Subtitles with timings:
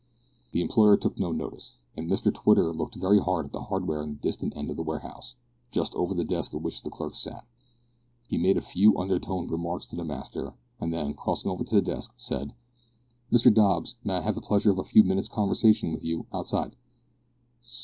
[0.51, 4.13] The employer took no notice, and Mr Twitter looked very hard at the hardware in
[4.15, 5.35] the distant end of the warehouse,
[5.69, 7.45] just over the desk at which the clerks sat.
[8.27, 11.83] He made a few undertoned remarks to the master, and then, crossing over to the
[11.83, 12.55] desk, said:
[13.31, 16.75] "Mr Dobbs, may I have the pleasure of a few minutes' conversation with you outside?"